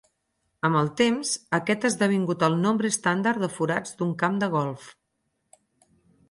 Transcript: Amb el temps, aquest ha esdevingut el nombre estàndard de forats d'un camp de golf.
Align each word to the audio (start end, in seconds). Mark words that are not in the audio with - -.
Amb 0.67 0.77
el 0.77 0.87
temps, 1.01 1.33
aquest 1.57 1.85
ha 1.85 1.91
esdevingut 1.93 2.45
el 2.47 2.55
nombre 2.63 2.91
estàndard 2.95 3.45
de 3.47 3.51
forats 3.59 3.95
d'un 4.01 4.15
camp 4.25 4.41
de 4.45 4.51
golf. 4.57 4.89